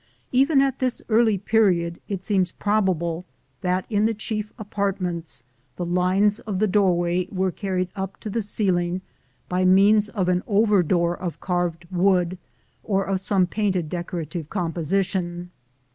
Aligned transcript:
Even 0.31 0.61
at 0.61 0.79
this 0.79 1.03
early 1.09 1.37
period 1.37 2.01
it 2.09 2.23
seems 2.23 2.51
probable 2.51 3.23
that 3.61 3.85
in 3.87 4.05
the 4.05 4.15
chief 4.15 4.51
apartments 4.57 5.43
the 5.75 5.85
lines 5.85 6.39
of 6.39 6.57
the 6.57 6.65
doorway 6.65 7.27
were 7.31 7.51
carried 7.51 7.89
up 7.95 8.17
to 8.19 8.27
the 8.27 8.41
ceiling 8.41 9.01
by 9.47 9.63
means 9.63 10.09
of 10.09 10.27
an 10.27 10.41
over 10.47 10.81
door 10.81 11.15
of 11.15 11.39
carved 11.39 11.85
wood, 11.91 12.39
or 12.81 13.05
of 13.05 13.21
some 13.21 13.45
painted 13.45 13.89
decorative 13.89 14.49
composition. 14.49 15.51